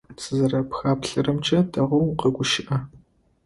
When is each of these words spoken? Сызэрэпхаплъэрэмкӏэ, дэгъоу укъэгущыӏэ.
Сызэрэпхаплъэрэмкӏэ, 0.21 1.59
дэгъоу 1.71 2.03
укъэгущыӏэ. 2.11 2.77